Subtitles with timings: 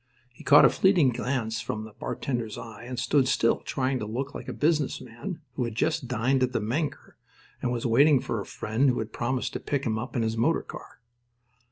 [0.33, 4.33] He caught a fleeting glance from the bartender's eye, and stood still, trying to look
[4.33, 7.17] like a business man who had just dined at the Menger
[7.61, 10.35] and was waiting for a friend who had promised to pick him up in his
[10.37, 11.01] motor car.